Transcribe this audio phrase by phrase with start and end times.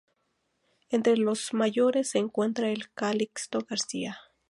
[0.89, 4.17] Entre los mayores se encuentra el Calixto García.